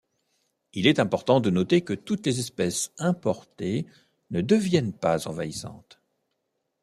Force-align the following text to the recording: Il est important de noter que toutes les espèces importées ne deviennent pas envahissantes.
Il 0.73 0.87
est 0.87 0.97
important 0.99 1.39
de 1.41 1.51
noter 1.51 1.81
que 1.83 1.93
toutes 1.93 2.25
les 2.25 2.39
espèces 2.39 2.91
importées 2.97 3.85
ne 4.31 4.41
deviennent 4.41 4.93
pas 4.93 5.27
envahissantes. 5.27 6.01